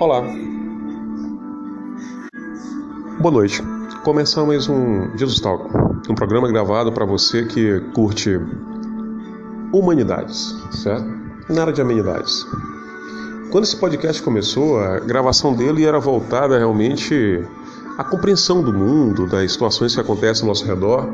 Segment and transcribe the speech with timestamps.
[0.00, 0.22] Olá.
[3.20, 3.62] Boa noite.
[4.02, 5.62] Começamos mais um Jesus Talk,
[6.08, 8.40] um programa gravado para você que curte
[9.70, 11.04] humanidades, certo?
[11.50, 12.46] Na área de amenidades.
[13.52, 17.44] Quando esse podcast começou, a gravação dele era voltada realmente
[17.98, 21.10] à compreensão do mundo, das situações que acontecem ao nosso redor.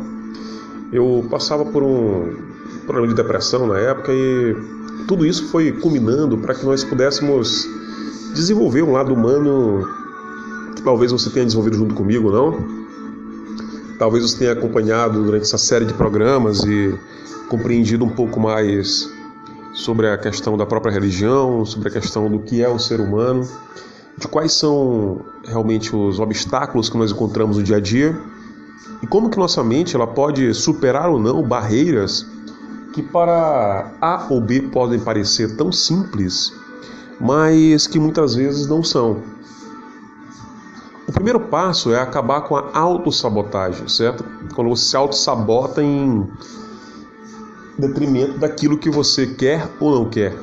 [0.93, 2.37] Eu passava por um
[2.85, 4.55] problema de depressão na época e
[5.09, 7.69] tudo isso foi culminando para que nós pudéssemos
[8.35, 9.87] desenvolver um lado humano
[10.75, 12.87] que talvez você tenha desenvolvido junto comigo, não?
[13.99, 16.95] Talvez você tenha acompanhado durante essa série de programas e
[17.49, 19.09] compreendido um pouco mais
[19.73, 23.47] sobre a questão da própria religião, sobre a questão do que é o ser humano,
[24.17, 28.19] de quais são realmente os obstáculos que nós encontramos no dia a dia
[29.03, 32.27] e como que nossa mente ela pode superar ou não barreiras
[32.93, 36.51] que para A ou B podem parecer tão simples,
[37.21, 39.23] mas que muitas vezes não são.
[41.09, 44.25] O primeiro passo é acabar com a autossabotagem, certo?
[44.55, 46.29] Quando você se autossabota em
[47.79, 50.35] detrimento daquilo que você quer ou não quer.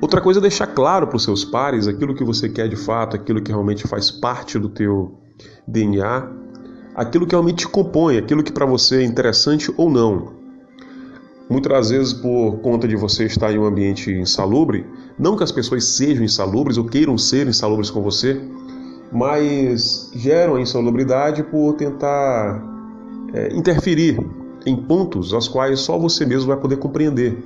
[0.00, 3.16] Outra coisa é deixar claro para os seus pares aquilo que você quer de fato,
[3.16, 5.16] aquilo que realmente faz parte do teu
[5.66, 6.28] DNA,
[6.94, 10.41] aquilo que realmente te compõe, aquilo que para você é interessante ou não.
[11.52, 14.86] Muitas vezes, por conta de você estar em um ambiente insalubre,
[15.18, 18.40] não que as pessoas sejam insalubres ou queiram ser insalubres com você,
[19.12, 22.58] mas geram a insalubridade por tentar
[23.34, 24.18] é, interferir
[24.64, 27.44] em pontos aos quais só você mesmo vai poder compreender.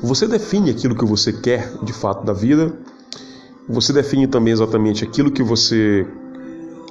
[0.00, 2.78] Você define aquilo que você quer de fato da vida,
[3.68, 6.06] você define também exatamente aquilo que você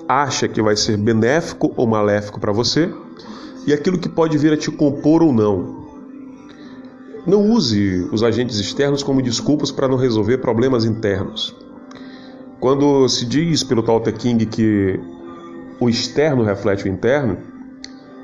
[0.05, 2.93] acha que vai ser benéfico ou maléfico para você
[3.65, 5.83] e aquilo que pode vir a te compor ou não.
[7.25, 11.55] Não use os agentes externos como desculpas para não resolver problemas internos.
[12.59, 14.99] Quando se diz pelo Tao Te King que
[15.80, 17.38] o externo reflete o interno,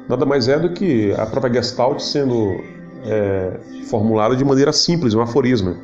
[0.07, 2.57] nada mais é do que a própria Gestalt sendo
[3.05, 5.77] é, formulada de maneira simples, um aforismo.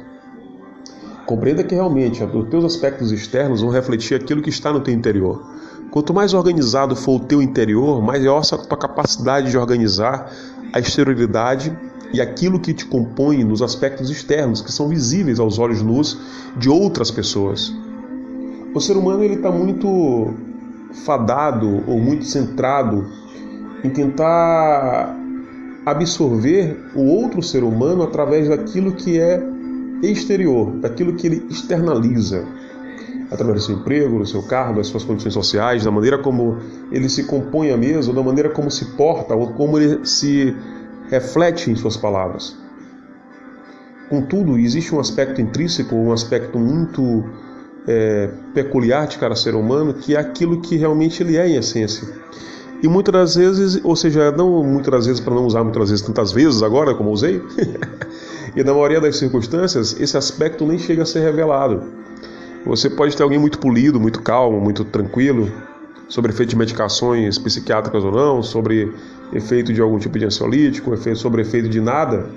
[1.25, 5.41] Compreenda que realmente os teus aspectos externos vão refletir aquilo que está no teu interior.
[5.89, 10.29] Quanto mais organizado for o teu interior, maior a tua capacidade de organizar
[10.73, 11.75] a exterioridade
[12.13, 16.17] e aquilo que te compõe nos aspectos externos, que são visíveis aos olhos nus
[16.57, 17.73] de outras pessoas.
[18.73, 20.33] O ser humano ele está muito
[21.05, 23.05] fadado ou muito centrado
[23.83, 25.15] em tentar
[25.85, 29.41] absorver o outro ser humano através daquilo que é
[30.01, 32.45] exterior, daquilo que ele externaliza,
[33.29, 36.57] através do seu emprego, do seu cargo, das suas condições sociais, da maneira como
[36.91, 40.55] ele se compõe a mesa, da maneira como se porta, ou como ele se
[41.09, 42.55] reflete em suas palavras.
[44.09, 47.23] Contudo, existe um aspecto intrínseco, um aspecto muito
[47.87, 52.07] é, peculiar de cada ser humano, que é aquilo que realmente ele é em essência.
[52.83, 56.05] E muitas das vezes, ou seja, não muitas das vezes, para não usar muitas vezes,
[56.05, 57.41] tantas vezes agora, como usei,
[58.55, 61.83] e na maioria das circunstâncias, esse aspecto nem chega a ser revelado.
[62.65, 65.51] Você pode ter alguém muito polido, muito calmo, muito tranquilo,
[66.07, 68.93] sobre efeito de medicações psiquiátricas ou não, sobre
[69.33, 72.29] efeito de algum tipo de ansiolítico, sobre efeito de nada,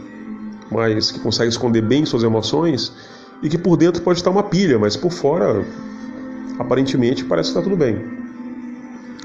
[0.71, 2.93] mas que consegue esconder bem suas emoções
[3.43, 5.65] e que por dentro pode estar uma pilha, mas por fora
[6.59, 8.05] aparentemente parece que está tudo bem.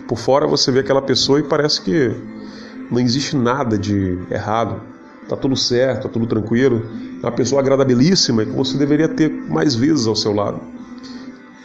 [0.07, 2.11] Por fora você vê aquela pessoa e parece que
[2.91, 4.81] não existe nada de errado,
[5.23, 6.85] está tudo certo, está tudo tranquilo,
[7.21, 10.72] é uma pessoa agradabilíssima e que você deveria ter mais vezes ao seu lado.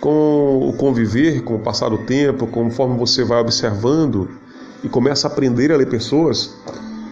[0.01, 4.29] Com o conviver, com o passar do tempo, conforme você vai observando
[4.83, 6.55] e começa a aprender a ler pessoas,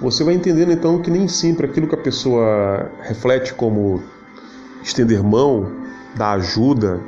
[0.00, 4.02] você vai entendendo então que nem sempre aquilo que a pessoa reflete como
[4.82, 5.72] estender mão,
[6.14, 7.00] dar ajuda,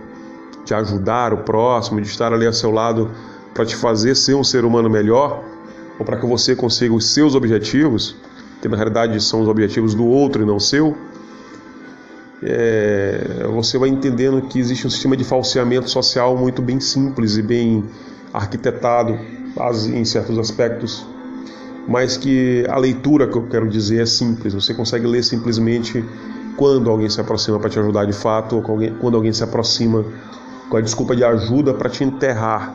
[0.65, 3.11] de ajudar o próximo, de estar ali ao seu lado
[3.55, 5.43] para te fazer ser um ser humano melhor,
[5.99, 8.17] ou para que você consiga os seus objetivos,
[8.61, 10.97] que na realidade são os objetivos do outro e não seu,
[12.43, 17.43] é, você vai entendendo que existe um sistema de falseamento social muito bem simples e
[17.43, 17.85] bem
[18.33, 19.19] arquitetado
[19.93, 21.05] em certos aspectos,
[21.89, 24.55] mas que a leitura que eu quero dizer é simples.
[24.55, 26.05] Você consegue ler simplesmente
[26.57, 30.05] quando alguém se aproxima para te ajudar de fato, ou quando alguém se aproxima
[30.69, 32.75] com a desculpa de ajuda para te enterrar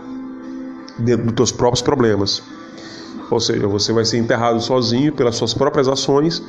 [0.97, 2.41] dentro dos teus próprios problemas.
[3.29, 6.43] Ou seja, você vai ser enterrado sozinho pelas suas próprias ações,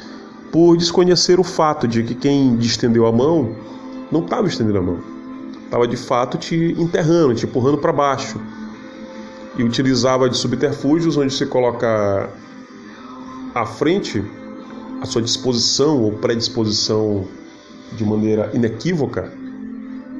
[0.55, 3.57] por desconhecer o fato de que quem te estendeu a mão
[4.09, 5.01] não estava estendendo a mão,
[5.65, 8.41] estava de fato te enterrando, te empurrando para baixo,
[9.59, 12.31] e utilizava de subterfúgios onde você coloca
[13.53, 14.25] à frente
[15.03, 17.25] a sua disposição ou predisposição
[17.91, 19.33] de maneira inequívoca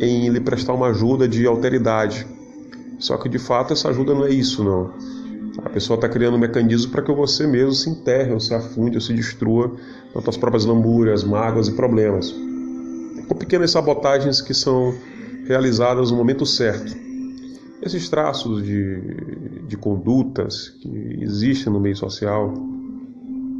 [0.01, 2.27] em lhe prestar uma ajuda de alteridade.
[2.99, 4.95] Só que de fato essa ajuda não é isso, não.
[5.63, 8.97] A pessoa está criando um mecanismo para que você mesmo se enterre, ou se afunde,
[8.97, 9.73] ou se destrua
[10.15, 12.35] nas suas próprias lamúrias, mágoas e problemas.
[13.29, 14.95] Com pequenas sabotagens que são
[15.47, 16.95] realizadas no momento certo.
[17.83, 19.01] Esses traços de,
[19.67, 22.53] de condutas que existem no meio social,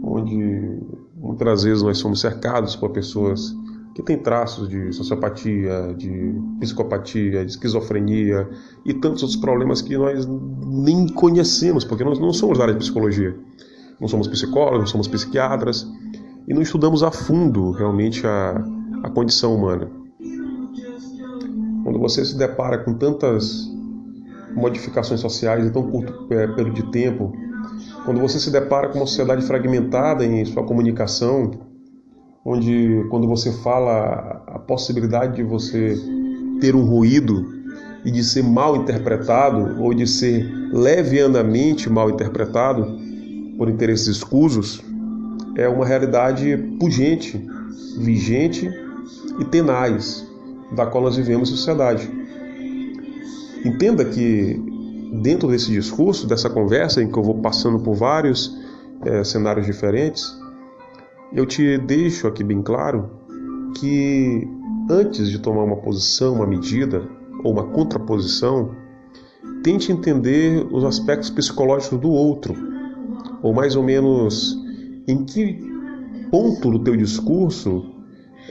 [0.03, 0.81] onde
[1.17, 3.55] muitas vezes nós somos cercados por pessoas
[3.95, 8.49] que têm traços de sociopatia, de psicopatia, de esquizofrenia
[8.85, 12.81] e tantos outros problemas que nós nem conhecemos, porque nós não somos da área de
[12.81, 13.37] psicologia.
[14.01, 15.89] Não somos psicólogos, não somos psiquiatras
[16.49, 18.65] e não estudamos a fundo realmente a,
[19.05, 19.89] a condição humana.
[21.85, 23.71] Quando você se depara com tantas
[24.53, 27.33] modificações sociais em tão curto é, período de tempo,
[28.05, 31.53] quando você se depara com uma sociedade fragmentada em sua comunicação,
[32.45, 35.99] onde quando você fala a possibilidade de você
[36.61, 37.55] ter um ruído
[38.05, 42.99] e de ser mal interpretado ou de ser levianamente mal interpretado
[43.57, 44.83] por interesses escusos,
[45.57, 47.43] é uma realidade pungente,
[47.99, 48.71] vigente
[49.39, 50.27] e tenaz
[50.75, 52.11] da qual nós vivemos em sociedade.
[53.65, 54.61] Entenda que
[55.23, 58.55] dentro desse discurso, dessa conversa em que eu vou passando por vários
[59.05, 60.37] é, cenários diferentes,
[61.35, 63.11] eu te deixo aqui bem claro
[63.77, 64.47] que
[64.89, 67.03] antes de tomar uma posição, uma medida
[67.43, 68.71] ou uma contraposição,
[69.63, 72.55] tente entender os aspectos psicológicos do outro,
[73.43, 74.57] ou mais ou menos
[75.09, 75.59] em que
[76.31, 77.85] ponto do teu discurso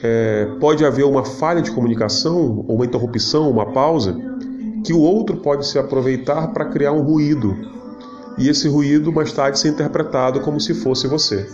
[0.02, 4.16] é, pode haver uma falha de comunicação, ou uma interrupção, uma pausa,
[4.84, 7.56] que o outro pode se aproveitar para criar um ruído,
[8.38, 11.48] e esse ruído mais tarde ser interpretado como se fosse você.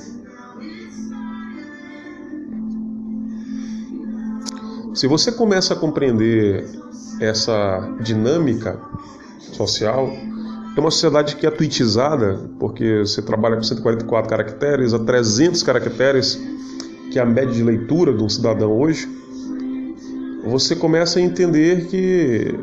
[4.99, 6.67] Se você começa a compreender
[7.21, 8.77] essa dinâmica
[9.53, 10.09] social,
[10.75, 16.37] é uma sociedade que é tweetizada, porque você trabalha com 144 caracteres a 300 caracteres,
[17.09, 19.07] que é a média de leitura de um cidadão hoje,
[20.43, 22.53] você começa a entender que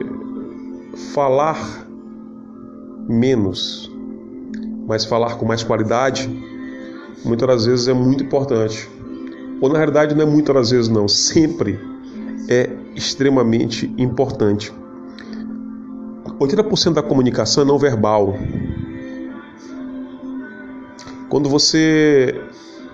[1.15, 1.89] falar
[3.09, 3.91] menos,
[4.87, 6.29] mas falar com mais qualidade,
[7.25, 8.91] muitas das vezes é muito importante.
[9.59, 11.96] Ou na realidade não é muitas das vezes não, sempre
[12.49, 14.73] é extremamente importante.
[16.39, 18.37] 80% da comunicação é não verbal.
[21.29, 22.35] Quando você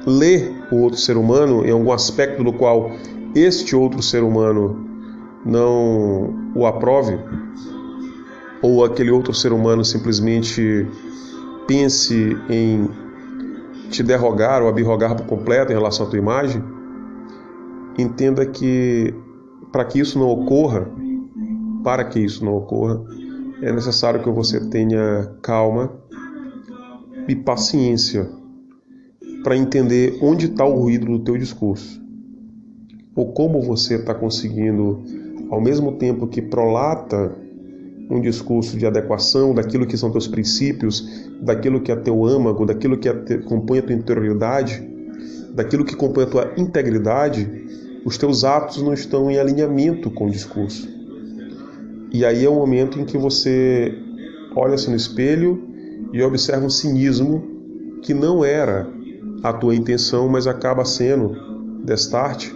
[0.07, 2.91] lê o outro ser humano em algum aspecto do qual
[3.35, 4.89] este outro ser humano
[5.45, 7.19] não o aprove,
[8.61, 10.87] ou aquele outro ser humano simplesmente
[11.67, 12.89] pense em
[13.91, 16.63] te derrogar ou abrogar por completo em relação à tua imagem,
[17.99, 19.13] entenda que
[19.73, 20.87] para que isso não ocorra,
[21.83, 23.03] para que isso não ocorra,
[23.63, 25.93] é necessário que você tenha calma
[27.27, 28.29] e paciência
[29.43, 32.01] para entender onde está o ruído do teu discurso.
[33.15, 35.03] Ou como você está conseguindo,
[35.51, 37.37] ao mesmo tempo que prolata
[38.11, 42.99] um discurso de adequação daquilo que são teus princípios, daquilo que é teu âmago, daquilo
[42.99, 44.87] que é te, compõe a tua interioridade,
[45.55, 47.49] daquilo que compõe a tua integridade,
[48.05, 50.89] os teus atos não estão em alinhamento com o discurso.
[52.13, 53.97] E aí é o momento em que você
[54.55, 55.63] olha-se no espelho
[56.13, 57.43] e observa um cinismo
[58.03, 58.87] que não era
[59.43, 61.35] a tua intenção, mas acaba sendo,
[61.85, 62.55] destarte,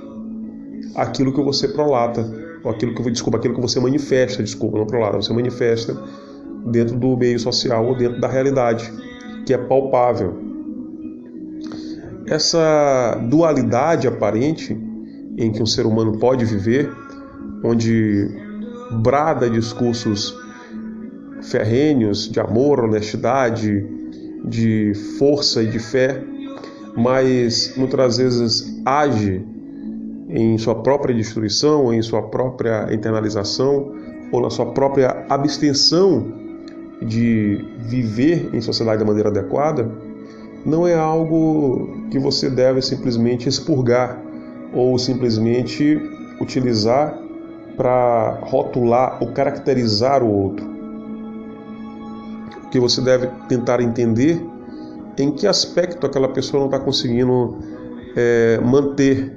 [0.94, 2.28] aquilo que você prolata,
[2.62, 5.97] ou aquilo que, desculpa, aquilo que você manifesta, desculpa, não prolata, você manifesta
[6.66, 8.92] dentro do meio social ou dentro da realidade,
[9.47, 10.37] que é palpável.
[12.26, 14.76] Essa dualidade aparente
[15.37, 16.90] em que um ser humano pode viver,
[17.62, 18.28] onde
[19.02, 20.35] brada discursos
[21.43, 23.85] ferrenhos de amor, honestidade,
[24.45, 26.23] de força e de fé,
[26.97, 29.45] mas muitas vezes age
[30.28, 33.93] em sua própria destruição, em sua própria internalização
[34.33, 36.33] ou na sua própria abstenção
[37.02, 39.90] de viver em sociedade da maneira adequada,
[40.64, 44.21] não é algo que você deve simplesmente expurgar
[44.76, 45.99] ou simplesmente
[46.40, 47.18] utilizar
[47.76, 50.66] para rotular ou caracterizar o outro.
[52.64, 54.40] O que você deve tentar entender
[55.18, 57.59] em que aspecto aquela pessoa não está conseguindo
[58.14, 59.35] é, manter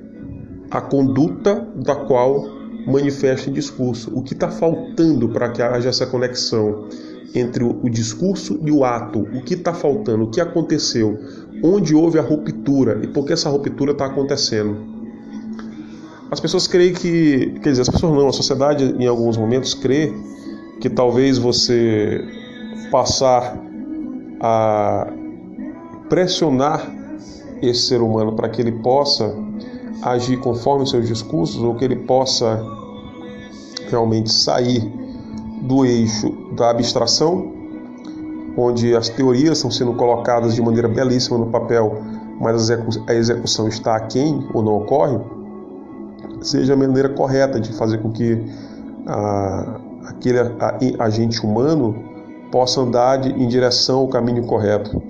[0.70, 2.44] a conduta da qual
[2.86, 4.12] manifesta em discurso.
[4.14, 6.88] O que está faltando para que haja essa conexão
[7.34, 9.22] entre o discurso e o ato?
[9.22, 10.26] O que está faltando?
[10.26, 11.18] O que aconteceu?
[11.64, 14.99] Onde houve a ruptura e por que essa ruptura está acontecendo?
[16.32, 20.14] As pessoas creem que, quer dizer, as pessoas não, a sociedade em alguns momentos crê
[20.80, 22.24] que talvez você
[22.92, 23.58] passar
[24.40, 25.08] a
[26.08, 26.88] pressionar
[27.62, 29.36] esse ser humano para que ele possa
[30.02, 32.64] agir conforme seus discursos ou que ele possa
[33.90, 34.82] realmente sair
[35.64, 37.52] do eixo da abstração,
[38.56, 42.02] onde as teorias estão sendo colocadas de maneira belíssima no papel,
[42.40, 42.70] mas
[43.08, 45.20] a execução está aquém ou não ocorre,
[46.42, 48.44] seja a maneira correta de fazer com que
[49.06, 50.40] a, aquele
[51.00, 51.96] agente humano
[52.52, 55.02] possa andar de, em direção ao caminho correto.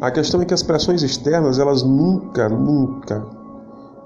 [0.00, 3.24] A questão é que as pressões externas, elas nunca, nunca,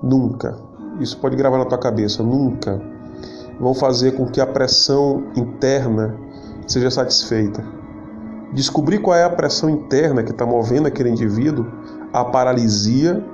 [0.03, 0.57] nunca,
[1.01, 2.81] isso pode gravar na tua cabeça, nunca
[3.59, 6.17] vão fazer com que a pressão interna
[6.67, 7.65] seja satisfeita.
[8.53, 11.67] Descobrir qual é a pressão interna que está movendo aquele indivíduo,
[12.13, 13.25] a paralisia,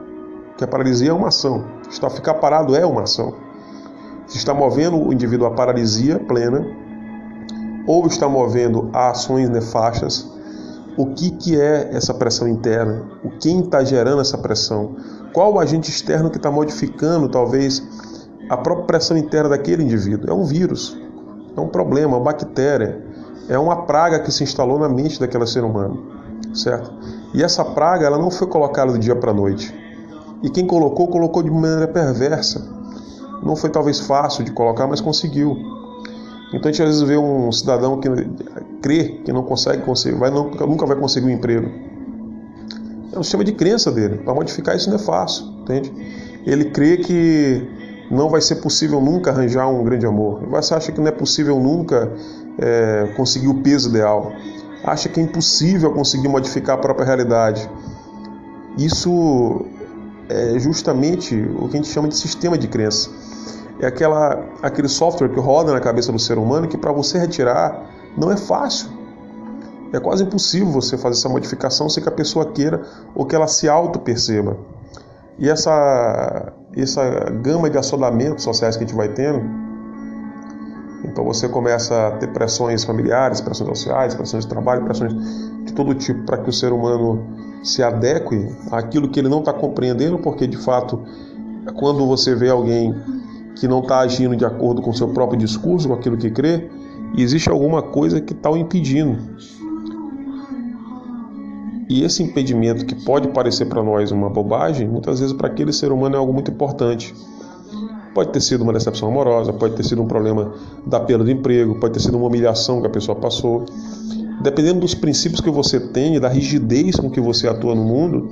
[0.57, 1.65] que a paralisia é uma ação.
[1.91, 3.35] Está ficar parado é uma ação.
[4.27, 6.65] Se está movendo o indivíduo à paralisia plena,
[7.87, 10.31] ou está movendo a ações nefastas,
[10.97, 13.05] o que, que é essa pressão interna?
[13.25, 14.97] O quem está gerando essa pressão?
[15.33, 17.83] Qual o agente externo que está modificando, talvez,
[18.51, 20.29] a própria pressão interna daquele indivíduo.
[20.29, 20.99] É um vírus,
[21.57, 23.01] é um problema, uma bactéria,
[23.49, 26.05] é uma praga que se instalou na mente daquele ser humano,
[26.53, 26.93] certo?
[27.33, 29.73] E essa praga ela não foi colocada do dia para a noite.
[30.43, 32.67] E quem colocou, colocou de maneira perversa.
[33.43, 35.57] Não foi talvez fácil de colocar, mas conseguiu.
[36.53, 38.09] Então a gente às vezes vê um cidadão que
[38.83, 39.83] crê que não consegue
[40.19, 41.71] vai, nunca vai conseguir um emprego.
[43.13, 44.19] É um sistema de crença dele.
[44.19, 45.93] Para modificar isso não é fácil, entende?
[46.47, 47.69] Ele crê que
[48.11, 50.45] não vai ser possível nunca arranjar um grande amor.
[50.49, 52.13] Você acha que não é possível nunca
[52.59, 54.33] é, conseguir o peso ideal.
[54.83, 57.69] Acha que é impossível conseguir modificar a própria realidade.
[58.77, 59.67] Isso
[60.31, 63.11] é justamente o que a gente chama de sistema de crença.
[63.81, 67.91] É aquela, aquele software que roda na cabeça do ser humano que para você retirar
[68.17, 68.89] não é fácil.
[69.93, 72.83] É quase impossível você fazer essa modificação sem que a pessoa queira
[73.15, 74.57] ou que ela se auto-perceba.
[75.37, 77.03] E essa, essa
[77.43, 79.43] gama de assodamentos sociais que a gente vai tendo,
[81.05, 85.13] então você começa a ter pressões familiares, pressões sociais, pressões de trabalho, pressões
[85.65, 89.53] de todo tipo para que o ser humano se adeque àquilo que ele não está
[89.53, 91.03] compreendendo, porque de fato,
[91.75, 92.95] quando você vê alguém
[93.57, 96.69] que não está agindo de acordo com seu próprio discurso, com aquilo que crê,
[97.17, 99.19] existe alguma coisa que está o impedindo.
[101.89, 105.91] E esse impedimento, que pode parecer para nós uma bobagem, muitas vezes para aquele ser
[105.91, 107.13] humano é algo muito importante.
[108.15, 110.53] Pode ter sido uma decepção amorosa, pode ter sido um problema
[110.87, 113.65] da perda do emprego, pode ter sido uma humilhação que a pessoa passou.
[114.41, 118.31] Dependendo dos princípios que você tem e da rigidez com que você atua no mundo,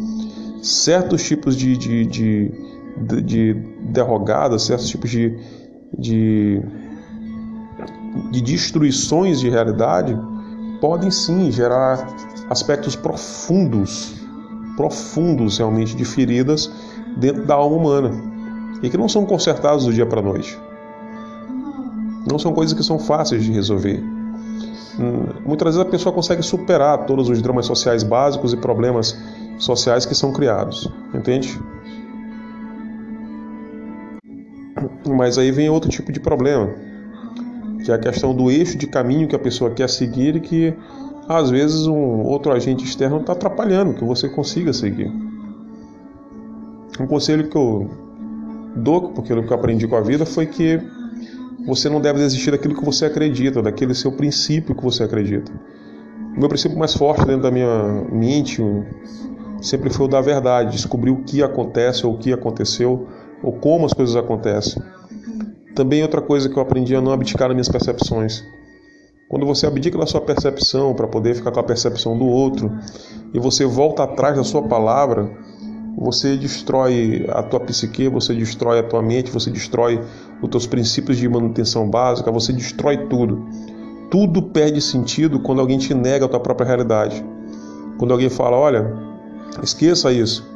[0.62, 2.52] certos tipos de, de, de,
[2.96, 3.54] de, de
[3.90, 5.36] derrogadas, certos tipos de,
[5.98, 6.62] de,
[8.30, 10.18] de destruições de realidade
[10.80, 12.06] podem sim gerar
[12.48, 14.14] aspectos profundos,
[14.76, 16.70] profundos realmente de feridas
[17.18, 18.10] dentro da alma humana
[18.82, 20.58] e que não são consertados do dia para a noite.
[22.30, 24.17] Não são coisas que são fáceis de resolver.
[24.98, 29.16] Hum, muitas vezes a pessoa consegue superar todos os dramas sociais básicos e problemas
[29.58, 31.58] sociais que são criados, entende?
[35.06, 36.68] Mas aí vem outro tipo de problema,
[37.84, 40.74] que é a questão do eixo de caminho que a pessoa quer seguir e que
[41.28, 45.12] às vezes um outro agente externo está atrapalhando que você consiga seguir.
[46.98, 47.88] Um conselho que eu
[48.74, 50.80] dou, porque eu aprendi com a vida foi que
[51.68, 55.52] você não deve desistir daquilo que você acredita, daquele seu princípio que você acredita.
[56.34, 58.62] O meu princípio mais forte dentro da minha mente
[59.60, 63.06] sempre foi o da verdade, descobrir o que acontece ou o que aconteceu
[63.42, 64.82] ou como as coisas acontecem.
[65.74, 68.42] Também outra coisa que eu aprendi é não abdicar nas minhas percepções.
[69.28, 72.72] Quando você abdica da sua percepção para poder ficar com a percepção do outro
[73.34, 75.30] e você volta atrás da sua palavra,
[75.98, 80.00] você destrói a tua psique, você destrói a tua mente, você destrói
[80.42, 83.46] os teus princípios de manutenção básica, você destrói tudo.
[84.10, 87.24] Tudo perde sentido quando alguém te nega a tua própria realidade.
[87.98, 88.96] Quando alguém fala, olha,
[89.62, 90.46] esqueça isso.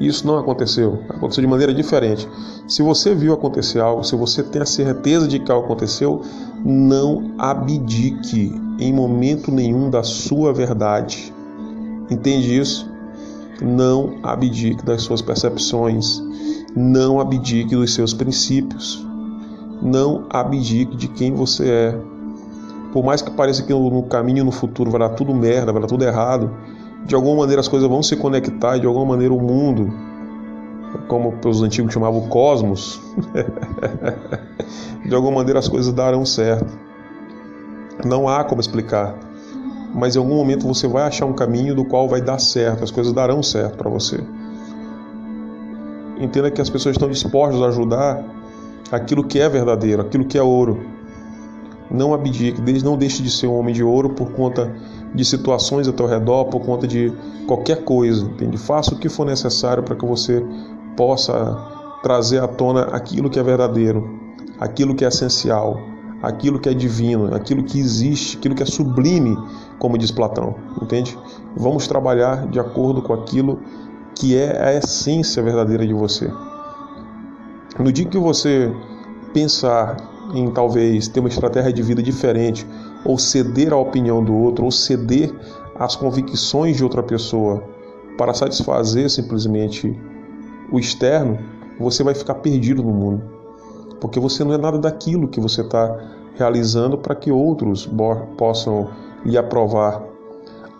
[0.00, 2.28] Isso não aconteceu, aconteceu de maneira diferente.
[2.68, 6.20] Se você viu acontecer algo, se você tem a certeza de que algo aconteceu,
[6.64, 11.32] não abdique em momento nenhum da sua verdade.
[12.10, 12.90] Entende isso?
[13.62, 16.22] Não abdique das suas percepções,
[16.76, 19.05] não abdique dos seus princípios,
[19.82, 21.98] não abdique de quem você é.
[22.92, 25.88] Por mais que pareça que no caminho no futuro vai dar tudo merda, vai dar
[25.88, 26.50] tudo errado,
[27.04, 29.92] de alguma maneira as coisas vão se conectar e de alguma maneira o mundo
[31.08, 33.00] como os antigos chamavam o cosmos,
[35.04, 36.66] de alguma maneira as coisas darão certo.
[38.04, 39.14] Não há como explicar,
[39.94, 42.90] mas em algum momento você vai achar um caminho do qual vai dar certo, as
[42.90, 44.20] coisas darão certo para você.
[46.18, 48.24] Entenda que as pessoas estão dispostas a ajudar
[48.90, 50.80] aquilo que é verdadeiro, aquilo que é ouro.
[51.90, 54.74] Não abdique, não deixe de ser um homem de ouro por conta
[55.14, 57.12] de situações ao teu redor, por conta de
[57.46, 58.24] qualquer coisa.
[58.24, 58.58] Entende?
[58.58, 60.44] Faça o que for necessário para que você
[60.96, 61.56] possa
[62.02, 64.08] trazer à tona aquilo que é verdadeiro,
[64.58, 65.80] aquilo que é essencial,
[66.22, 69.36] aquilo que é divino, aquilo que existe, aquilo que é sublime,
[69.78, 71.16] como diz Platão, entende?
[71.56, 73.60] Vamos trabalhar de acordo com aquilo
[74.14, 76.30] que é a essência verdadeira de você.
[77.78, 78.74] No dia que você
[79.34, 79.98] pensar
[80.34, 82.66] em talvez ter uma estratégia de vida diferente,
[83.04, 85.30] ou ceder à opinião do outro, ou ceder
[85.78, 87.62] às convicções de outra pessoa
[88.16, 89.94] para satisfazer simplesmente
[90.72, 91.38] o externo,
[91.78, 93.22] você vai ficar perdido no mundo.
[94.00, 95.96] Porque você não é nada daquilo que você está
[96.34, 97.88] realizando para que outros
[98.38, 98.88] possam
[99.22, 100.02] lhe aprovar.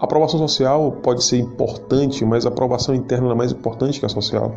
[0.01, 4.09] A aprovação social pode ser importante, mas a aprovação interna é mais importante que a
[4.09, 4.55] social.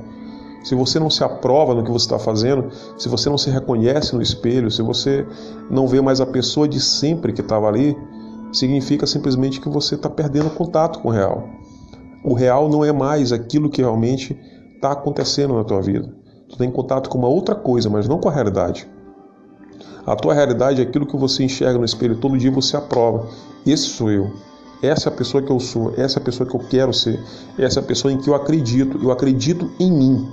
[0.63, 4.13] Se você não se aprova no que você está fazendo, se você não se reconhece
[4.13, 5.25] no espelho, se você
[5.69, 7.97] não vê mais a pessoa de sempre que estava ali,
[8.51, 11.47] significa simplesmente que você está perdendo contato com o real.
[12.23, 14.37] O real não é mais aquilo que realmente
[14.75, 16.13] está acontecendo na tua vida.
[16.49, 18.89] Tu tem contato com uma outra coisa, mas não com a realidade.
[20.05, 23.27] A tua realidade é aquilo que você enxerga no espelho todo dia você aprova.
[23.65, 24.31] Esse sou eu.
[24.81, 27.19] Essa é a pessoa que eu sou, essa é a pessoa que eu quero ser,
[27.57, 30.27] essa é a pessoa em que eu acredito, eu acredito em mim.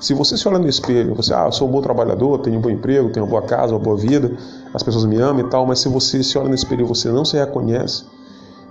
[0.00, 2.62] Se você se olha no espelho, você, ah, eu sou um bom trabalhador, tenho um
[2.62, 4.34] bom emprego, tenho uma boa casa, uma boa vida,
[4.72, 7.10] as pessoas me amam e tal, mas se você se olha no espelho e você
[7.10, 8.04] não se reconhece,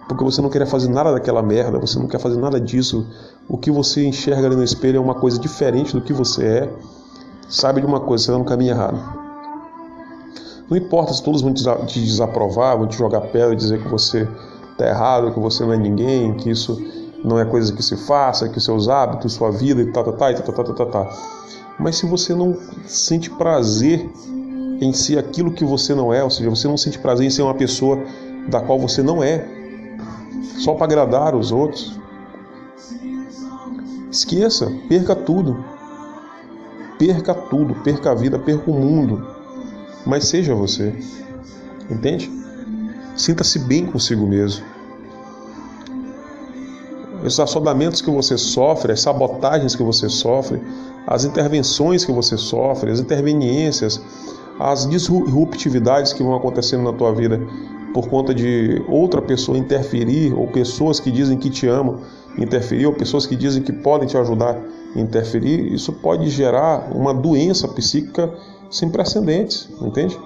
[0.07, 3.05] porque você não quer fazer nada daquela merda, você não quer fazer nada disso.
[3.48, 6.74] O que você enxerga ali no espelho é uma coisa diferente do que você é.
[7.48, 8.98] Sabe de uma coisa, você está no caminho errado.
[10.67, 14.27] Não importa se todos vão te desaprovar, vão te jogar pedra e dizer que você
[14.71, 16.82] está errado, que você não é ninguém, que isso
[17.23, 20.34] não é coisa que se faça, que seus hábitos, sua vida e tal, tal, tal,
[20.34, 21.13] tal, tal, tal, tal.
[21.77, 24.10] Mas se você não sente prazer
[24.82, 27.41] em ser aquilo que você não é, ou seja, você não sente prazer em ser
[27.41, 27.99] uma pessoa
[28.47, 29.47] da qual você não é,
[30.58, 31.99] só para agradar os outros.
[34.12, 35.63] Esqueça, perca tudo.
[36.97, 39.25] Perca tudo, perca a vida, perca o mundo.
[40.05, 40.93] Mas seja você.
[41.89, 42.29] Entende?
[43.15, 44.65] Sinta-se bem consigo mesmo.
[47.30, 50.60] Os assodamentos que você sofre, as sabotagens que você sofre,
[51.06, 54.02] as intervenções que você sofre, as interveniências,
[54.60, 57.39] as disruptividades que vão acontecendo na tua vida
[57.94, 62.02] por conta de outra pessoa interferir, ou pessoas que dizem que te amam
[62.36, 64.60] interferir, ou pessoas que dizem que podem te ajudar
[64.96, 68.34] interferir, isso pode gerar uma doença psíquica
[68.72, 70.18] sem precedentes, entende?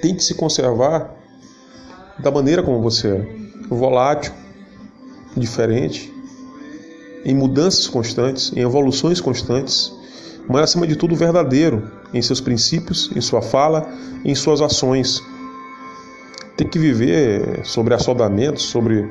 [0.00, 1.14] Tente se conservar
[2.18, 3.26] da maneira como você é,
[3.68, 4.32] volátil,
[5.36, 6.12] diferente,
[7.24, 9.92] em mudanças constantes, em evoluções constantes,
[10.48, 13.88] mas acima de tudo verdadeiro em seus princípios, em sua fala,
[14.24, 15.22] em suas ações
[16.56, 19.08] ter que viver sobre assodamentos, sobre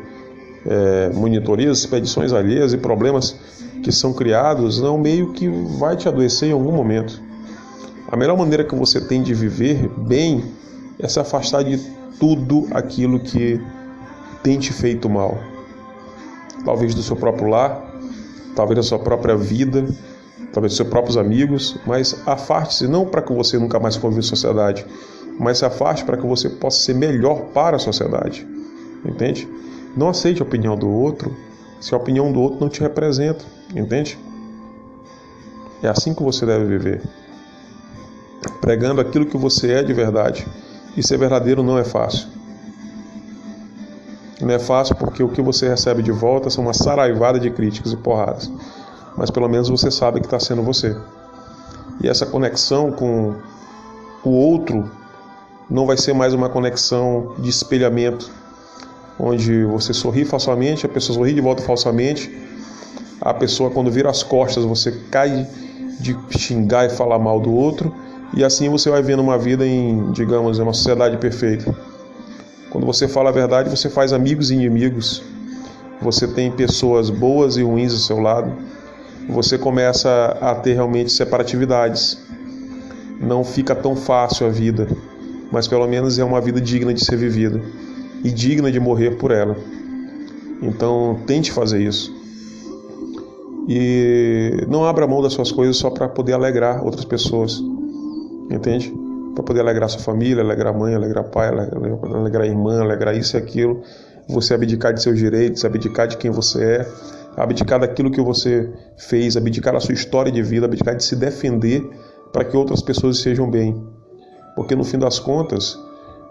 [0.65, 3.36] é, monitorias, expedições alheias e problemas
[3.81, 7.19] que são criados, não meio que vai te adoecer em algum momento.
[8.07, 10.43] A melhor maneira que você tem de viver bem
[10.99, 11.79] é se afastar de
[12.19, 13.60] tudo aquilo que
[14.43, 15.51] tem te feito mal.
[16.63, 17.82] Talvez do seu próprio lar,
[18.56, 19.86] talvez da sua própria vida,
[20.54, 24.24] talvez dos seus próprios amigos, mas afaste-se não para que você nunca mais conviva em
[24.24, 24.86] sociedade,
[25.39, 28.47] mas se afaste para que você possa ser melhor para a sociedade.
[29.06, 29.47] Entende?
[29.95, 31.36] Não aceite a opinião do outro
[31.80, 33.43] se a opinião do outro não te representa.
[33.76, 34.17] Entende?
[35.82, 37.02] É assim que você deve viver.
[38.60, 40.47] Pregando aquilo que você é de verdade.
[40.95, 42.28] E ser verdadeiro não é fácil.
[44.41, 47.93] Não é fácil porque o que você recebe de volta são uma saraivada de críticas
[47.93, 48.51] e porradas.
[49.15, 50.95] Mas pelo menos você sabe que está sendo você.
[52.04, 53.36] E essa conexão com
[54.23, 54.89] o outro
[55.69, 58.30] não vai ser mais uma conexão de espelhamento,
[59.19, 62.36] onde você sorri falsamente, a pessoa sorri de volta falsamente,
[63.21, 65.47] a pessoa quando vira as costas você cai
[65.99, 67.93] de xingar e falar mal do outro,
[68.34, 71.73] e assim você vai vendo uma vida em, digamos, uma sociedade perfeita.
[72.71, 75.21] Quando você fala a verdade, você faz amigos e inimigos.
[76.01, 78.51] Você tem pessoas boas e ruins ao seu lado.
[79.29, 82.17] Você começa a ter realmente separatividades.
[83.19, 84.88] Não fica tão fácil a vida
[85.51, 87.62] mas pelo menos é uma vida digna de ser vivida
[88.23, 89.57] e digna de morrer por ela.
[90.62, 92.15] Então, tente fazer isso.
[93.67, 97.62] E não abra mão das suas coisas só para poder alegrar outras pessoas.
[98.49, 98.93] Entende?
[99.34, 103.36] Para poder alegrar sua família, alegrar a mãe, alegrar pai, alegrar a irmã, alegrar isso
[103.36, 103.82] e aquilo.
[104.28, 106.88] Você abdicar de seus direitos, abdicar de quem você é,
[107.36, 111.82] abdicar daquilo que você fez, abdicar da sua história de vida, abdicar de se defender
[112.32, 113.82] para que outras pessoas sejam bem.
[114.56, 115.78] Porque no fim das contas,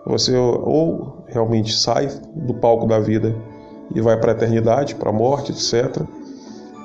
[0.04, 3.34] você ou realmente sai do palco da vida
[3.94, 6.02] e vai para a eternidade, para a morte, etc.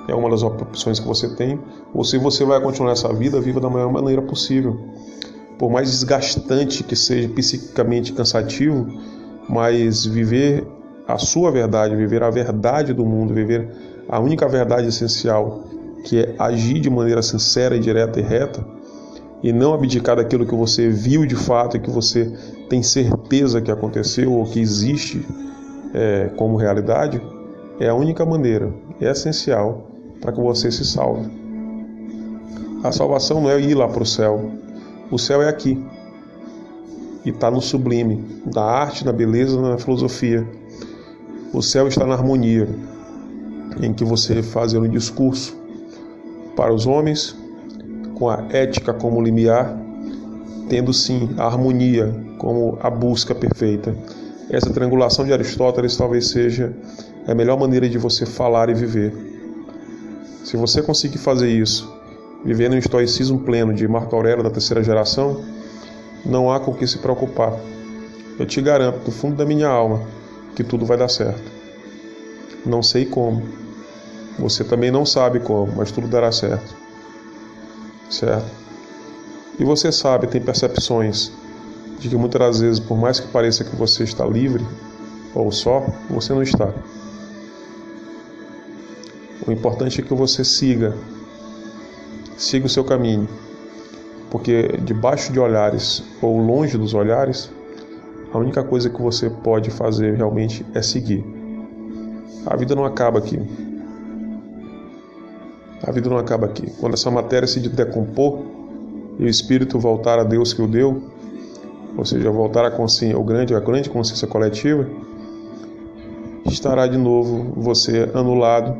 [0.07, 1.59] É uma das opções que você tem.
[1.93, 4.79] Ou se você vai continuar essa vida, viva da maior maneira possível.
[5.57, 8.87] Por mais desgastante que seja psiquicamente cansativo,
[9.47, 10.65] mas viver
[11.07, 13.69] a sua verdade, viver a verdade do mundo, viver
[14.09, 15.63] a única verdade essencial,
[16.03, 18.65] que é agir de maneira sincera, direta e reta,
[19.43, 22.31] e não abdicar daquilo que você viu de fato e que você
[22.69, 25.25] tem certeza que aconteceu ou que existe
[25.93, 27.21] é, como realidade,
[27.79, 29.91] é a única maneira, é essencial
[30.21, 31.29] para que você se salve.
[32.83, 34.51] A salvação não é ir lá para o céu,
[35.11, 35.83] o céu é aqui
[37.23, 40.47] e está no sublime, na arte, na beleza, na filosofia.
[41.53, 42.67] O céu está na harmonia,
[43.81, 45.57] em que você faz um discurso
[46.55, 47.35] para os homens,
[48.15, 49.77] com a ética como limiar,
[50.69, 53.95] tendo sim a harmonia como a busca perfeita.
[54.49, 56.73] Essa triangulação de Aristóteles talvez seja
[57.27, 59.13] a melhor maneira de você falar e viver.
[60.43, 61.94] Se você conseguir fazer isso,
[62.45, 65.43] vivendo um estoicismo pleno de Marco Aurélio da terceira geração,
[66.23, 67.53] não há com o que se preocupar.
[68.37, 70.03] Eu te garanto, do fundo da minha alma,
[70.55, 71.51] que tudo vai dar certo.
[72.63, 73.41] Não sei como.
[74.37, 76.75] Você também não sabe como, mas tudo dará certo.
[78.09, 78.51] Certo?
[79.57, 81.31] E você sabe, tem percepções
[81.97, 84.65] de que muitas das vezes, por mais que pareça que você está livre
[85.33, 86.71] ou só, você não está.
[89.47, 90.95] O importante é que você siga,
[92.37, 93.27] siga o seu caminho,
[94.29, 97.49] porque debaixo de olhares ou longe dos olhares,
[98.33, 101.23] a única coisa que você pode fazer realmente é seguir.
[102.45, 103.39] A vida não acaba aqui.
[105.81, 106.69] A vida não acaba aqui.
[106.79, 108.43] Quando essa matéria se decompor
[109.17, 111.01] e o espírito voltar a Deus que o deu,
[111.97, 114.85] ou seja, voltar à consciência, ao grande, à grande consciência coletiva,
[116.45, 118.75] estará de novo você anulado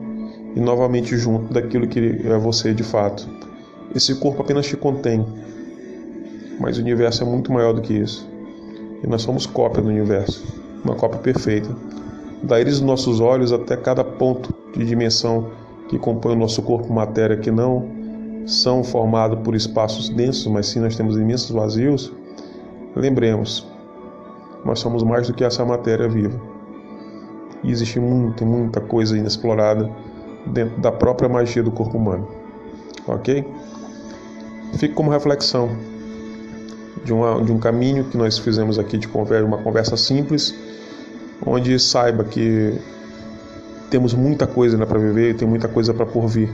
[0.56, 3.28] e novamente junto daquilo que é você de fato.
[3.96, 5.26] Esse corpo apenas te contém,
[6.60, 8.30] mas o universo é muito maior do que isso.
[9.04, 10.46] E nós somos cópia do universo,
[10.84, 11.70] uma cópia perfeita.
[12.44, 15.50] Da íris dos nossos olhos até cada ponto de dimensão
[15.88, 17.88] que compõe o nosso corpo matéria, que não
[18.46, 22.14] são formados por espaços densos, mas sim nós temos imensos vazios,
[22.96, 23.68] Lembremos,
[24.64, 26.40] nós somos mais do que essa matéria viva.
[27.62, 29.92] E existe muita, muita coisa inexplorada
[30.46, 32.26] dentro da própria magia do corpo humano.
[33.06, 33.46] Ok?
[34.78, 35.78] Fique como reflexão
[37.04, 40.54] de, uma, de um caminho que nós fizemos aqui de conversa, uma conversa simples,
[41.46, 42.74] onde saiba que
[43.90, 46.52] temos muita coisa né, para viver e tem muita coisa para por vir.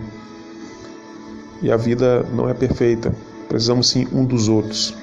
[1.61, 3.13] E a vida não é perfeita,
[3.47, 4.95] precisamos sim um dos outros.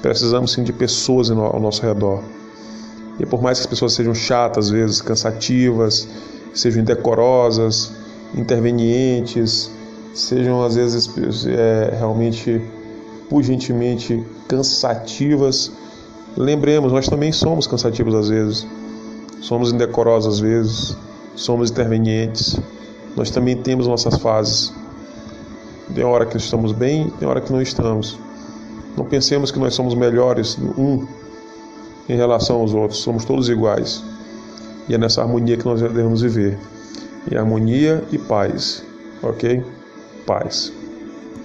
[0.00, 2.22] Precisamos sim de pessoas ao nosso redor.
[3.18, 6.06] E por mais que as pessoas sejam chatas, às vezes cansativas,
[6.54, 7.92] sejam indecorosas,
[8.34, 9.70] intervenientes,
[10.16, 12.60] sejam às vezes é, realmente
[13.30, 15.70] urgentemente cansativas,
[16.36, 18.66] lembremos, nós também somos cansativos às vezes,
[19.40, 20.96] somos indecorosos às vezes,
[21.34, 22.58] somos intervenientes,
[23.14, 24.72] nós também temos nossas fases.
[25.94, 28.18] Tem hora que estamos bem, tem hora que não estamos.
[28.96, 31.06] Não pensemos que nós somos melhores um
[32.08, 34.02] em relação aos outros, somos todos iguais.
[34.88, 36.58] E é nessa harmonia que nós devemos viver.
[37.30, 38.82] Em harmonia e paz,
[39.22, 39.64] ok?
[40.26, 40.85] Paz.